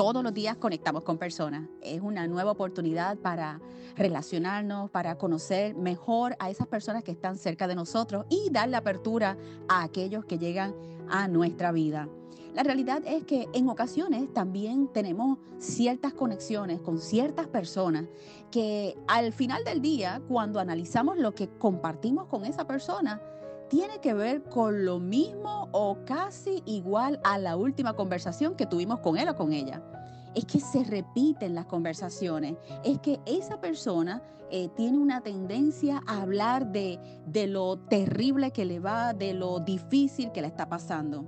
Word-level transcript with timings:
todos 0.00 0.24
los 0.24 0.32
días 0.32 0.56
conectamos 0.56 1.02
con 1.04 1.18
personas. 1.18 1.68
Es 1.82 2.00
una 2.00 2.26
nueva 2.26 2.52
oportunidad 2.52 3.18
para 3.18 3.60
relacionarnos, 3.96 4.90
para 4.90 5.18
conocer 5.18 5.74
mejor 5.74 6.36
a 6.38 6.48
esas 6.48 6.66
personas 6.68 7.04
que 7.04 7.10
están 7.10 7.36
cerca 7.36 7.68
de 7.68 7.74
nosotros 7.74 8.24
y 8.30 8.48
darle 8.50 8.78
apertura 8.78 9.36
a 9.68 9.82
aquellos 9.82 10.24
que 10.24 10.38
llegan 10.38 10.74
a 11.10 11.28
nuestra 11.28 11.70
vida. 11.70 12.08
La 12.54 12.62
realidad 12.62 13.02
es 13.04 13.24
que 13.24 13.50
en 13.52 13.68
ocasiones 13.68 14.32
también 14.32 14.88
tenemos 14.88 15.36
ciertas 15.58 16.14
conexiones 16.14 16.80
con 16.80 16.98
ciertas 16.98 17.46
personas 17.48 18.06
que 18.50 18.96
al 19.06 19.34
final 19.34 19.64
del 19.64 19.82
día, 19.82 20.22
cuando 20.28 20.60
analizamos 20.60 21.18
lo 21.18 21.34
que 21.34 21.50
compartimos 21.58 22.24
con 22.24 22.46
esa 22.46 22.66
persona, 22.66 23.20
tiene 23.70 24.00
que 24.00 24.12
ver 24.12 24.42
con 24.42 24.84
lo 24.84 24.98
mismo 24.98 25.68
o 25.70 25.96
casi 26.04 26.62
igual 26.66 27.20
a 27.22 27.38
la 27.38 27.56
última 27.56 27.94
conversación 27.94 28.56
que 28.56 28.66
tuvimos 28.66 28.98
con 28.98 29.16
él 29.16 29.28
o 29.28 29.36
con 29.36 29.52
ella. 29.52 29.80
Es 30.34 30.44
que 30.44 30.58
se 30.60 30.84
repiten 30.84 31.54
las 31.54 31.66
conversaciones, 31.66 32.56
es 32.84 32.98
que 32.98 33.20
esa 33.26 33.60
persona 33.60 34.22
eh, 34.50 34.68
tiene 34.76 34.98
una 34.98 35.20
tendencia 35.20 36.02
a 36.06 36.22
hablar 36.22 36.72
de, 36.72 36.98
de 37.26 37.46
lo 37.46 37.78
terrible 37.78 38.50
que 38.50 38.64
le 38.64 38.80
va, 38.80 39.12
de 39.14 39.34
lo 39.34 39.60
difícil 39.60 40.32
que 40.32 40.42
le 40.42 40.48
está 40.48 40.68
pasando. 40.68 41.24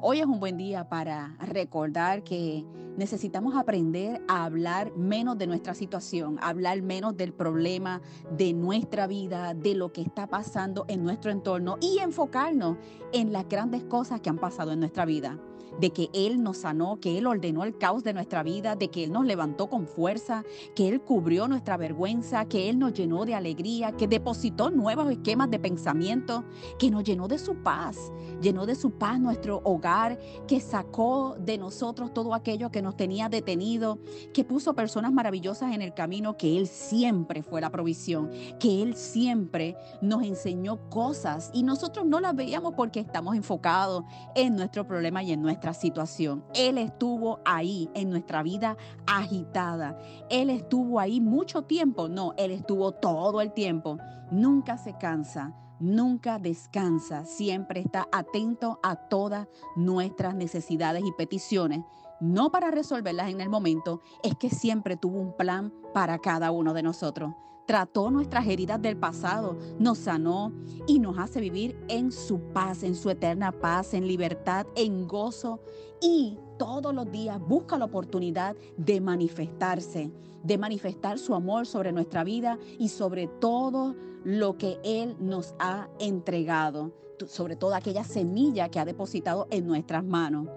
Hoy 0.00 0.18
es 0.18 0.26
un 0.26 0.40
buen 0.40 0.56
día 0.56 0.88
para 0.88 1.36
recordar 1.38 2.24
que 2.24 2.64
necesitamos 2.96 3.54
aprender 3.54 4.22
a 4.28 4.44
hablar 4.44 4.94
menos 4.96 5.38
de 5.38 5.46
nuestra 5.46 5.74
situación, 5.74 6.38
hablar 6.40 6.82
menos 6.82 7.16
del 7.16 7.32
problema 7.32 8.00
de 8.36 8.52
nuestra 8.52 9.06
vida, 9.06 9.54
de 9.54 9.74
lo 9.74 9.92
que 9.92 10.02
está 10.02 10.26
pasando 10.26 10.84
en 10.88 11.04
nuestro 11.04 11.30
entorno 11.30 11.78
y 11.80 11.98
enfocarnos 11.98 12.76
en 13.12 13.32
las 13.32 13.48
grandes 13.48 13.84
cosas 13.84 14.20
que 14.20 14.30
han 14.30 14.38
pasado 14.38 14.72
en 14.72 14.80
nuestra 14.80 15.04
vida. 15.04 15.38
De 15.80 15.90
que 15.90 16.08
Él 16.14 16.42
nos 16.42 16.58
sanó, 16.58 17.00
que 17.00 17.18
Él 17.18 17.26
ordenó 17.26 17.62
el 17.62 17.76
caos 17.76 18.02
de 18.02 18.14
nuestra 18.14 18.42
vida, 18.42 18.76
de 18.76 18.88
que 18.88 19.04
Él 19.04 19.12
nos 19.12 19.26
levantó 19.26 19.68
con 19.68 19.86
fuerza, 19.86 20.42
que 20.74 20.88
Él 20.88 21.02
cubrió 21.02 21.48
nuestra 21.48 21.76
vergüenza, 21.76 22.46
que 22.46 22.70
Él 22.70 22.78
nos 22.78 22.94
llenó 22.94 23.26
de 23.26 23.34
alegría, 23.34 23.92
que 23.92 24.08
depositó 24.08 24.70
nuevos 24.70 25.10
esquemas 25.10 25.50
de 25.50 25.58
pensamiento, 25.58 26.44
que 26.78 26.90
nos 26.90 27.04
llenó 27.04 27.28
de 27.28 27.38
su 27.38 27.56
paz, 27.56 28.10
llenó 28.40 28.64
de 28.64 28.74
su 28.74 28.92
paz 28.92 29.20
nuestro 29.20 29.60
hogar, 29.64 30.18
que 30.46 30.60
sacó 30.60 31.36
de 31.38 31.58
nosotros 31.58 32.14
todo 32.14 32.32
aquello 32.32 32.70
que 32.70 32.80
nos 32.86 32.96
tenía 32.96 33.28
detenido, 33.28 33.98
que 34.32 34.44
puso 34.44 34.74
personas 34.74 35.12
maravillosas 35.12 35.74
en 35.74 35.82
el 35.82 35.92
camino, 35.92 36.36
que 36.36 36.56
Él 36.56 36.68
siempre 36.68 37.42
fue 37.42 37.60
la 37.60 37.70
provisión, 37.70 38.30
que 38.60 38.80
Él 38.80 38.94
siempre 38.94 39.76
nos 40.00 40.22
enseñó 40.22 40.88
cosas 40.88 41.50
y 41.52 41.64
nosotros 41.64 42.06
no 42.06 42.20
las 42.20 42.36
veíamos 42.36 42.74
porque 42.74 43.00
estamos 43.00 43.34
enfocados 43.34 44.04
en 44.36 44.54
nuestro 44.54 44.86
problema 44.86 45.20
y 45.24 45.32
en 45.32 45.42
nuestra 45.42 45.74
situación. 45.74 46.44
Él 46.54 46.78
estuvo 46.78 47.40
ahí 47.44 47.90
en 47.94 48.08
nuestra 48.08 48.44
vida 48.44 48.76
agitada. 49.04 49.98
Él 50.30 50.48
estuvo 50.48 51.00
ahí 51.00 51.20
mucho 51.20 51.62
tiempo. 51.62 52.08
No, 52.08 52.34
Él 52.36 52.52
estuvo 52.52 52.92
todo 52.92 53.40
el 53.40 53.52
tiempo. 53.52 53.98
Nunca 54.30 54.78
se 54.78 54.96
cansa 54.96 55.56
nunca 55.78 56.38
descansa, 56.38 57.24
siempre 57.24 57.80
está 57.80 58.08
atento 58.12 58.78
a 58.82 58.96
todas 58.96 59.48
nuestras 59.76 60.34
necesidades 60.34 61.02
y 61.04 61.12
peticiones, 61.12 61.84
no 62.20 62.50
para 62.50 62.70
resolverlas 62.70 63.30
en 63.30 63.40
el 63.40 63.48
momento, 63.48 64.00
es 64.22 64.34
que 64.36 64.50
siempre 64.50 64.96
tuvo 64.96 65.20
un 65.20 65.36
plan 65.36 65.72
para 65.92 66.18
cada 66.18 66.50
uno 66.50 66.74
de 66.74 66.82
nosotros. 66.82 67.34
Trató 67.66 68.10
nuestras 68.10 68.46
heridas 68.46 68.80
del 68.80 68.96
pasado, 68.96 69.56
nos 69.78 69.98
sanó 69.98 70.52
y 70.86 71.00
nos 71.00 71.18
hace 71.18 71.40
vivir 71.40 71.76
en 71.88 72.12
su 72.12 72.38
paz, 72.52 72.84
en 72.84 72.94
su 72.94 73.10
eterna 73.10 73.50
paz, 73.50 73.92
en 73.92 74.06
libertad, 74.06 74.66
en 74.76 75.08
gozo 75.08 75.60
y 76.00 76.38
todos 76.58 76.94
los 76.94 77.10
días 77.10 77.40
busca 77.40 77.78
la 77.78 77.84
oportunidad 77.84 78.56
de 78.76 79.00
manifestarse, 79.00 80.10
de 80.42 80.58
manifestar 80.58 81.18
su 81.18 81.34
amor 81.34 81.66
sobre 81.66 81.92
nuestra 81.92 82.24
vida 82.24 82.58
y 82.78 82.88
sobre 82.88 83.26
todo 83.26 83.94
lo 84.24 84.56
que 84.58 84.78
Él 84.84 85.16
nos 85.20 85.54
ha 85.58 85.88
entregado, 85.98 86.92
sobre 87.26 87.56
toda 87.56 87.78
aquella 87.78 88.04
semilla 88.04 88.68
que 88.68 88.78
ha 88.78 88.84
depositado 88.84 89.46
en 89.50 89.66
nuestras 89.66 90.04
manos. 90.04 90.48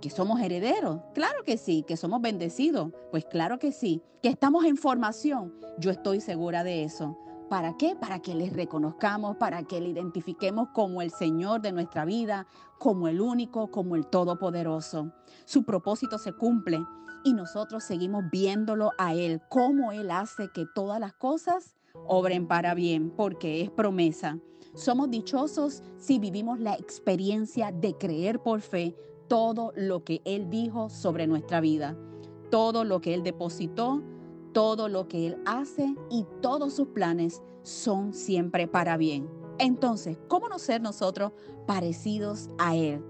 Que 0.00 0.10
somos 0.10 0.40
herederos, 0.40 1.00
claro 1.14 1.44
que 1.44 1.56
sí, 1.56 1.84
que 1.86 1.96
somos 1.96 2.20
bendecidos, 2.20 2.92
pues 3.10 3.24
claro 3.24 3.58
que 3.58 3.70
sí, 3.70 4.02
que 4.20 4.28
estamos 4.28 4.64
en 4.64 4.76
formación, 4.76 5.54
yo 5.78 5.90
estoy 5.90 6.20
segura 6.20 6.64
de 6.64 6.82
eso. 6.82 7.16
¿Para 7.52 7.76
qué? 7.76 7.94
Para 7.94 8.20
que 8.20 8.34
les 8.34 8.50
reconozcamos, 8.54 9.36
para 9.36 9.64
que 9.64 9.78
le 9.78 9.90
identifiquemos 9.90 10.70
como 10.72 11.02
el 11.02 11.10
Señor 11.10 11.60
de 11.60 11.70
nuestra 11.70 12.06
vida, 12.06 12.46
como 12.78 13.08
el 13.08 13.20
único, 13.20 13.70
como 13.70 13.94
el 13.94 14.06
Todopoderoso. 14.06 15.12
Su 15.44 15.62
propósito 15.62 16.16
se 16.16 16.32
cumple 16.32 16.82
y 17.24 17.34
nosotros 17.34 17.84
seguimos 17.84 18.24
viéndolo 18.32 18.92
a 18.96 19.12
Él, 19.12 19.42
cómo 19.50 19.92
Él 19.92 20.10
hace 20.10 20.48
que 20.54 20.64
todas 20.74 20.98
las 20.98 21.12
cosas 21.12 21.76
obren 22.06 22.48
para 22.48 22.72
bien, 22.72 23.10
porque 23.10 23.60
es 23.60 23.70
promesa. 23.70 24.38
Somos 24.74 25.10
dichosos 25.10 25.82
si 25.98 26.18
vivimos 26.18 26.58
la 26.58 26.72
experiencia 26.76 27.70
de 27.70 27.98
creer 27.98 28.40
por 28.40 28.62
fe 28.62 28.96
todo 29.28 29.74
lo 29.76 30.04
que 30.04 30.22
Él 30.24 30.48
dijo 30.48 30.88
sobre 30.88 31.26
nuestra 31.26 31.60
vida, 31.60 31.98
todo 32.50 32.84
lo 32.84 33.02
que 33.02 33.12
Él 33.12 33.22
depositó, 33.22 34.02
todo 34.52 34.88
lo 34.88 35.08
que 35.08 35.26
Él 35.26 35.38
hace 35.44 35.94
y 36.10 36.26
todos 36.40 36.74
sus 36.74 36.88
planes 36.88 37.42
son 37.62 38.12
siempre 38.12 38.66
para 38.66 38.96
bien. 38.96 39.28
Entonces, 39.58 40.18
¿cómo 40.28 40.48
no 40.48 40.58
ser 40.58 40.80
nosotros 40.80 41.32
parecidos 41.66 42.48
a 42.58 42.74
Él? 42.76 43.02